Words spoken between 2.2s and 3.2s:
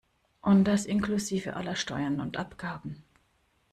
und Abgaben.